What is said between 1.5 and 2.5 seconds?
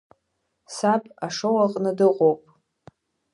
аҟны дыҟоуп.